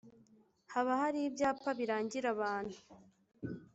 Haba 0.73 0.91
hari 1.01 1.19
ibyapa 1.29 1.69
birangira 1.79 2.27
abantu 2.35 2.77